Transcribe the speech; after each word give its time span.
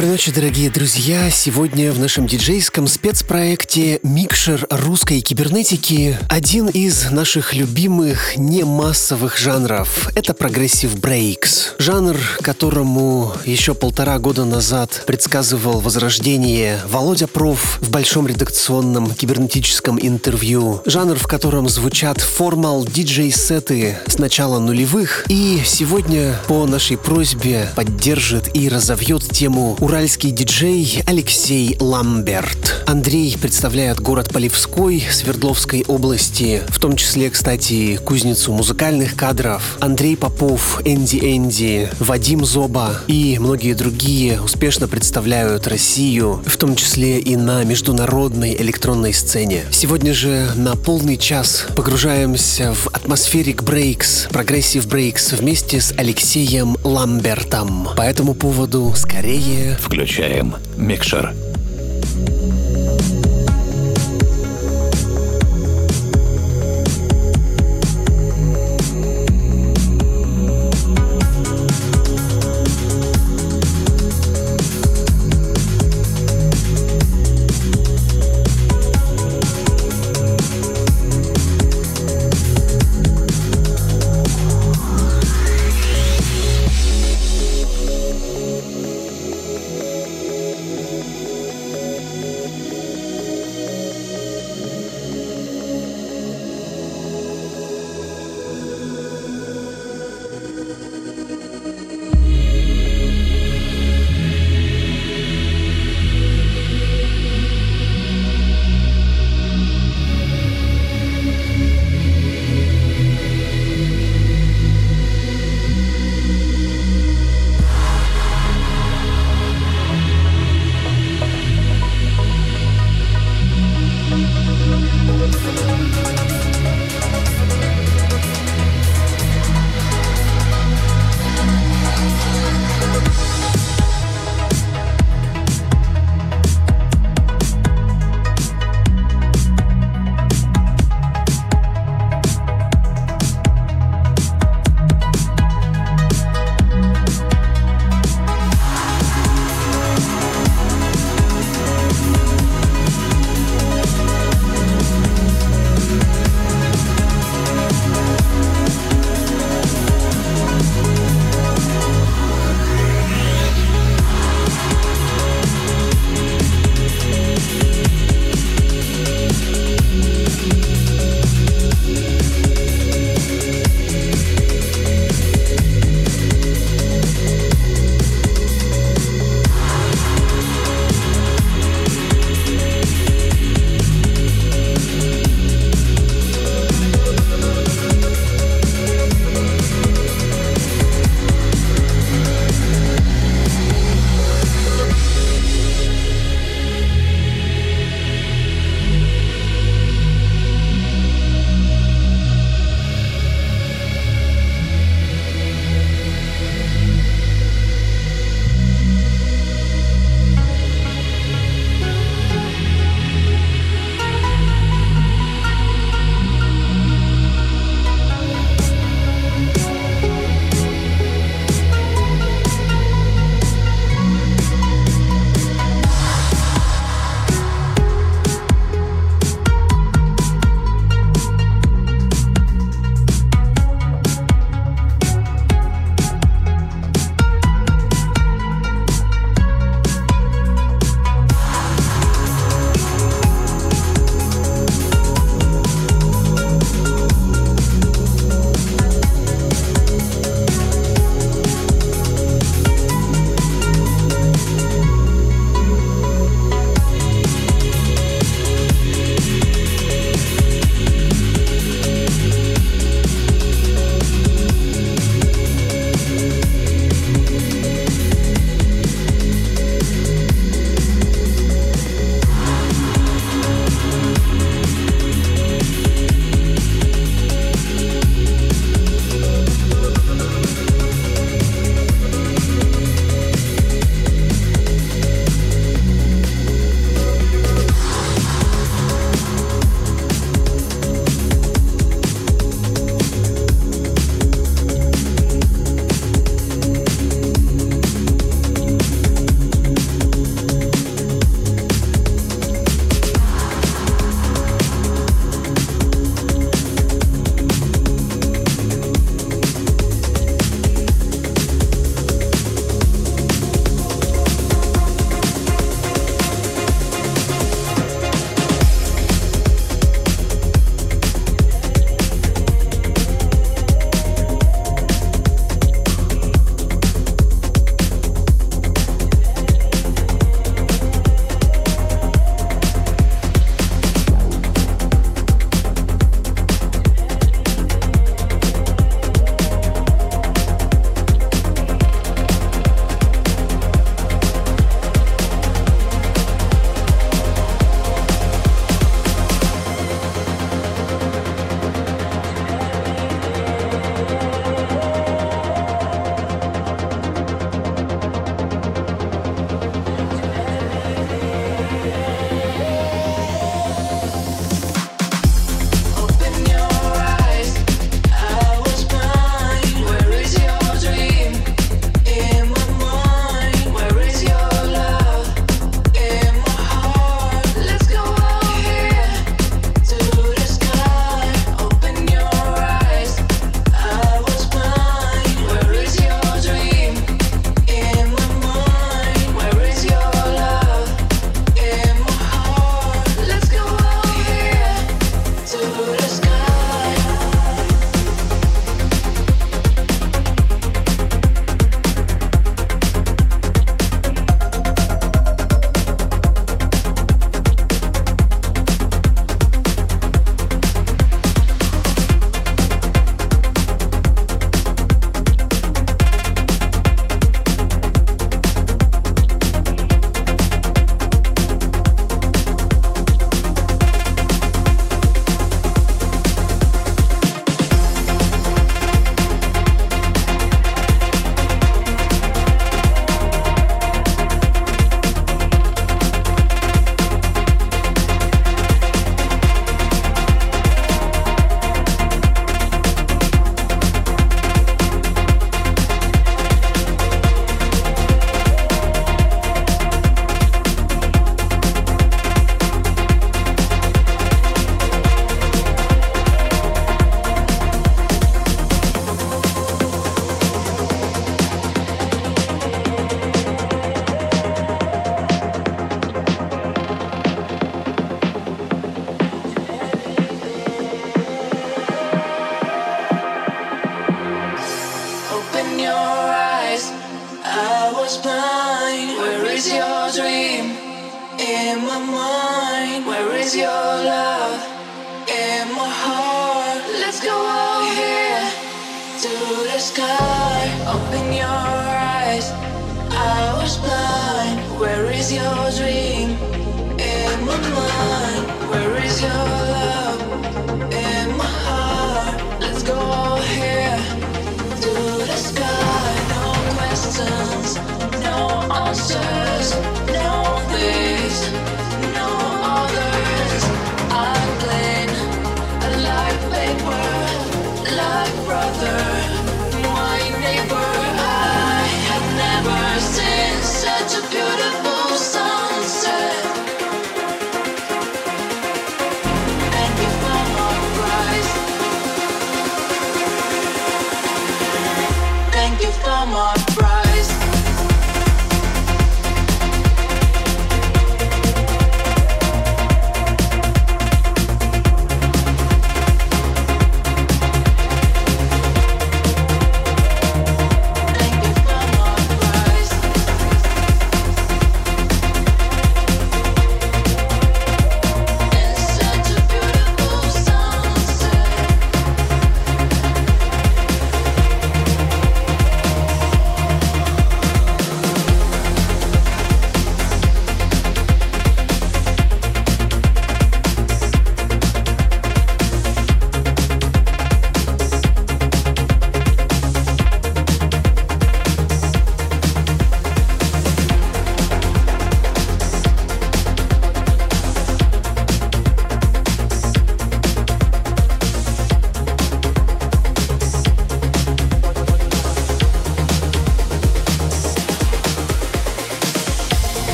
Доброй 0.00 0.12
ночи, 0.12 0.32
дорогие 0.32 0.70
друзья! 0.70 1.28
Сегодня 1.28 1.92
в 1.92 1.98
нашем 1.98 2.26
диджейском 2.26 2.88
спецпроекте 2.88 4.00
«Микшер 4.02 4.66
русской 4.70 5.20
кибернетики» 5.20 6.18
один 6.30 6.68
из 6.68 7.10
наших 7.10 7.52
любимых 7.52 8.38
немассовых 8.38 9.36
жанров. 9.36 10.08
Это 10.16 10.32
progressive 10.32 10.98
breaks. 10.98 11.74
Жанр, 11.76 12.16
которому 12.40 13.34
еще 13.44 13.74
полтора 13.74 14.18
года 14.18 14.46
назад 14.46 15.02
предсказывал 15.06 15.80
возрождение 15.80 16.80
Володя 16.86 17.26
Проф 17.26 17.78
в 17.82 17.90
большом 17.90 18.26
редакционном 18.26 19.14
кибернетическом 19.14 19.98
интервью. 20.00 20.80
Жанр, 20.86 21.16
в 21.16 21.26
котором 21.26 21.68
звучат 21.68 22.22
формал 22.22 22.86
диджей-сеты 22.86 23.98
с 24.06 24.16
начала 24.16 24.60
нулевых. 24.60 25.26
И 25.28 25.60
сегодня 25.66 26.40
по 26.48 26.64
нашей 26.64 26.96
просьбе 26.96 27.68
поддержит 27.76 28.56
и 28.56 28.66
разовьет 28.70 29.28
тему 29.28 29.76
уральский 29.90 30.30
диджей 30.30 31.02
Алексей 31.04 31.76
Ламберт. 31.80 32.84
Андрей 32.86 33.36
представляет 33.36 33.98
город 33.98 34.32
Полевской 34.32 35.02
Свердловской 35.10 35.84
области, 35.88 36.62
в 36.68 36.78
том 36.78 36.94
числе, 36.94 37.28
кстати, 37.28 37.96
кузницу 37.96 38.52
музыкальных 38.52 39.16
кадров. 39.16 39.78
Андрей 39.80 40.16
Попов, 40.16 40.80
Энди 40.84 41.16
Энди, 41.16 41.90
Вадим 41.98 42.44
Зоба 42.44 43.00
и 43.08 43.36
многие 43.40 43.74
другие 43.74 44.40
успешно 44.40 44.86
представляют 44.86 45.66
Россию, 45.66 46.40
в 46.46 46.56
том 46.56 46.76
числе 46.76 47.18
и 47.18 47.34
на 47.34 47.64
международной 47.64 48.54
электронной 48.62 49.12
сцене. 49.12 49.64
Сегодня 49.72 50.14
же 50.14 50.52
на 50.54 50.76
полный 50.76 51.16
час 51.16 51.66
погружаемся 51.74 52.74
в 52.74 52.86
atmospheric 52.92 53.64
breaks, 53.64 54.28
progressive 54.30 54.86
breaks 54.86 55.32
вместе 55.32 55.80
с 55.80 55.92
Алексеем 55.96 56.76
Ламбертом. 56.84 57.88
По 57.96 58.02
этому 58.02 58.34
поводу 58.34 58.92
скорее 58.94 59.69
Включаем 59.78 60.54
микшер. 60.76 61.32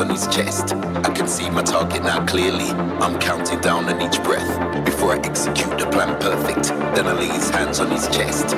on 0.00 0.08
his 0.08 0.26
chest. 0.28 0.74
I 0.74 1.12
can 1.14 1.28
see 1.28 1.50
my 1.50 1.62
target 1.62 2.02
now 2.02 2.24
clearly. 2.24 2.70
I'm 3.00 3.18
counting 3.18 3.60
down 3.60 3.84
on 3.84 4.00
each 4.00 4.22
breath 4.22 4.84
before 4.84 5.14
I 5.14 5.18
execute 5.18 5.78
the 5.78 5.86
plan 5.86 6.18
perfect. 6.20 6.68
Then 6.94 7.06
I 7.06 7.12
lay 7.12 7.28
his 7.28 7.50
hands 7.50 7.80
on 7.80 7.90
his 7.90 8.08
chest. 8.08 8.56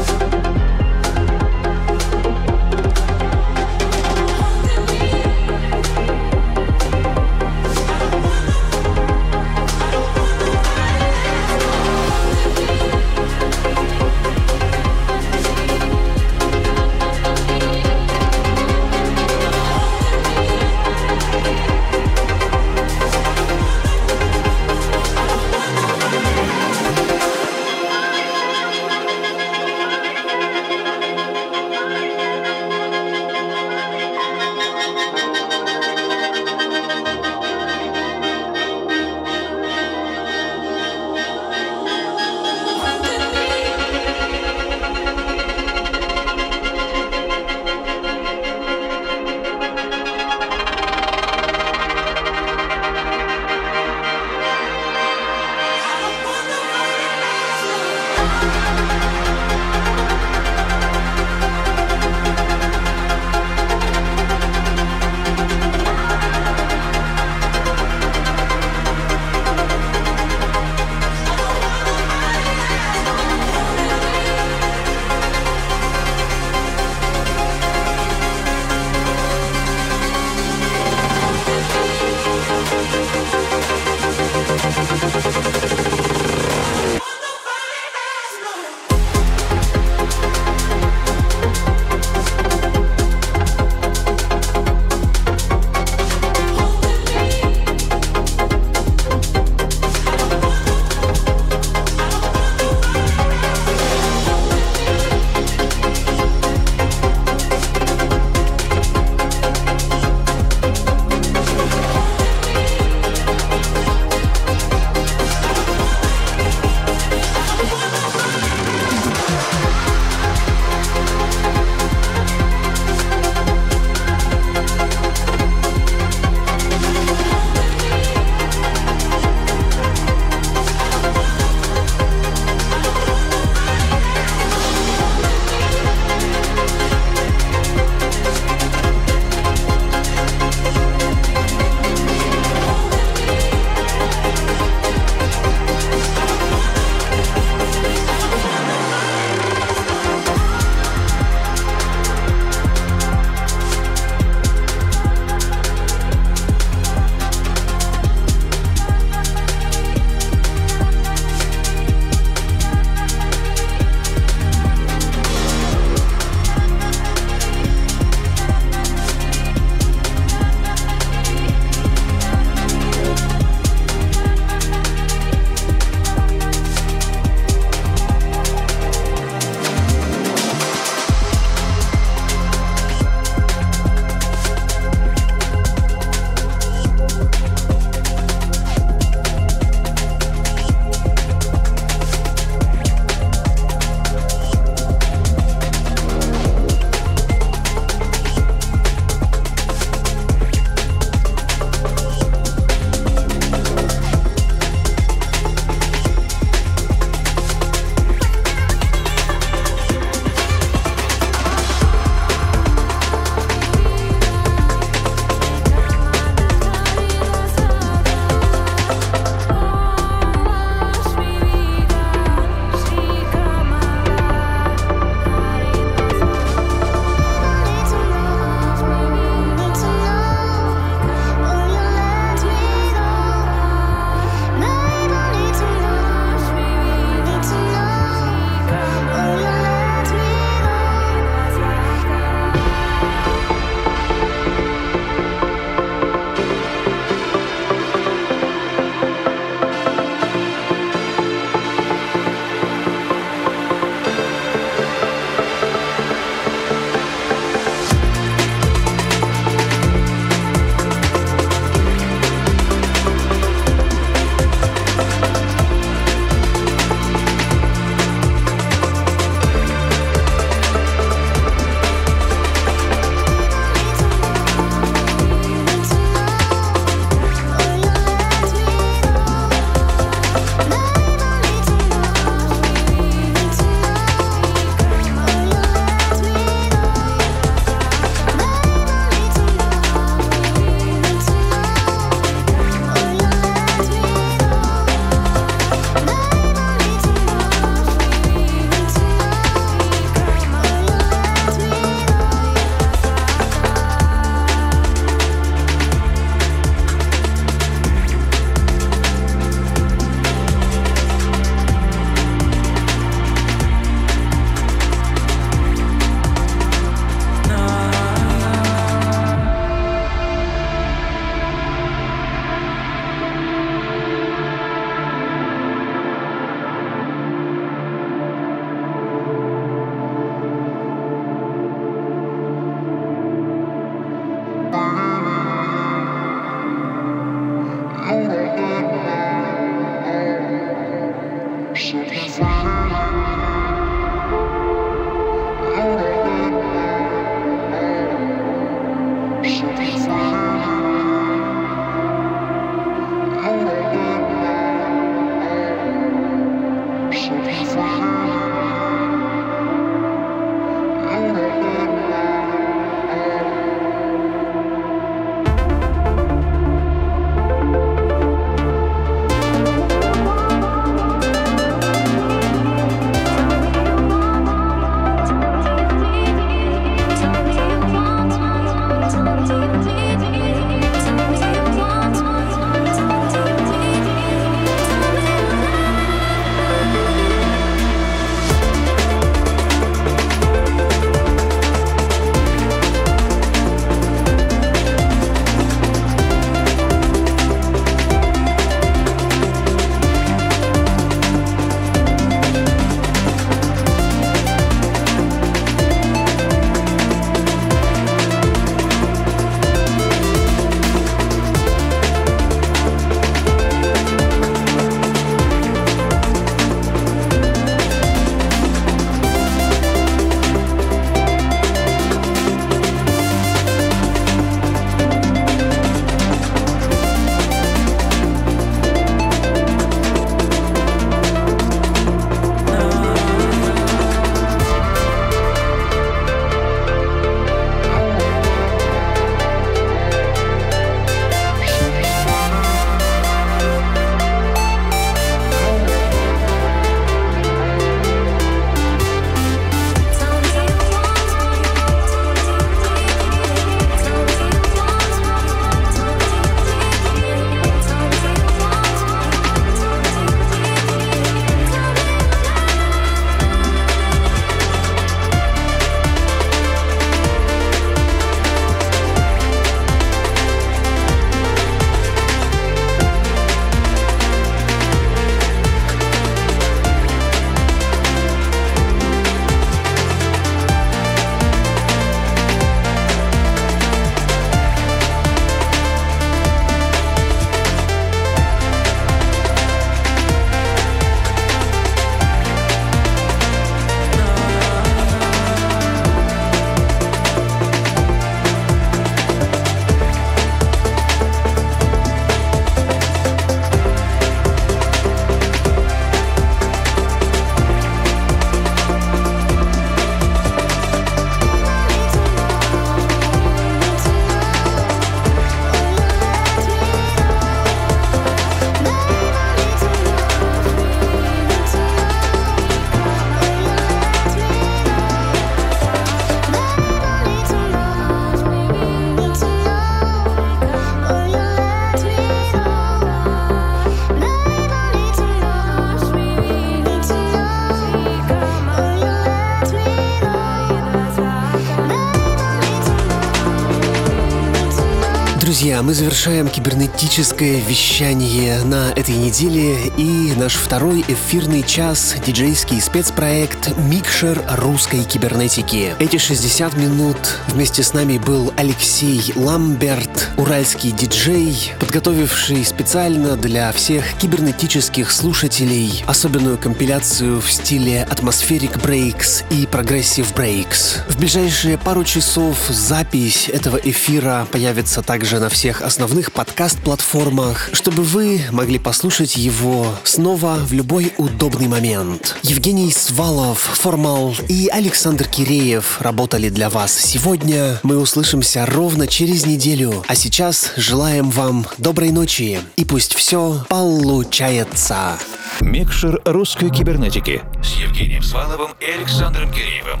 Друзья, 545.64 545.82
мы 545.82 545.94
завершаем 545.94 546.48
кибернетическое 546.48 547.58
вещание 547.58 548.62
на 548.64 548.92
этой 548.92 549.14
неделе 549.14 549.90
и 549.96 550.34
наш 550.36 550.56
второй 550.56 551.02
эфирный 551.08 551.62
час— 551.62 552.16
диджейский 552.26 552.82
спецпроект 552.82 553.74
«Микшер 553.78 554.44
русской 554.58 555.04
кибернетики». 555.04 555.94
Эти 555.98 556.18
60 556.18 556.76
минут 556.76 557.16
вместе 557.48 557.82
с 557.82 557.94
нами 557.94 558.18
был 558.18 558.52
Алексей 558.58 559.32
Ламберт, 559.34 560.32
уральский 560.36 560.90
диджей, 560.90 561.72
подготовивший 561.80 562.62
специально 562.66 563.34
для 563.38 563.72
всех 563.72 564.04
кибернетических 564.18 565.10
слушателей 565.10 566.04
особенную 566.06 566.58
компиляцию 566.58 567.40
в 567.40 567.50
стиле 567.50 568.06
Atmospheric 568.10 568.82
Breaks 568.82 569.44
и 569.48 569.64
Progressive 569.64 570.34
Breaks. 570.34 570.98
В 571.08 571.18
ближайшие 571.18 571.78
пару 571.78 572.04
часов 572.04 572.58
запись 572.68 573.48
этого 573.48 573.78
эфира 573.78 574.46
появится 574.52 575.00
также 575.00 575.40
на 575.40 575.53
всех 575.54 575.82
основных 575.82 576.32
подкаст-платформах, 576.32 577.70
чтобы 577.72 578.02
вы 578.02 578.40
могли 578.50 578.80
послушать 578.80 579.36
его 579.36 579.86
снова 580.02 580.56
в 580.56 580.72
любой 580.72 581.12
удобный 581.16 581.68
момент. 581.68 582.36
Евгений 582.42 582.90
Свалов, 582.90 583.60
Формал 583.60 584.34
и 584.48 584.66
Александр 584.66 585.28
Киреев 585.28 586.00
работали 586.00 586.48
для 586.48 586.68
вас 586.70 586.92
сегодня. 586.92 587.78
Мы 587.84 587.98
услышимся 587.98 588.66
ровно 588.66 589.06
через 589.06 589.46
неделю. 589.46 590.04
А 590.08 590.16
сейчас 590.16 590.72
желаем 590.76 591.30
вам 591.30 591.66
доброй 591.78 592.10
ночи 592.10 592.58
и 592.74 592.84
пусть 592.84 593.14
все 593.14 593.64
получается. 593.68 595.18
Микшер 595.60 596.20
русской 596.24 596.68
кибернетики 596.68 597.42
с 597.62 597.76
Евгением 597.76 598.24
Сваловым 598.24 598.72
и 598.80 598.86
Александром 598.86 599.52
Киреевым. 599.52 600.00